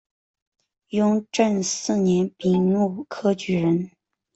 [0.89, 3.91] 雍正四年丙午科举人。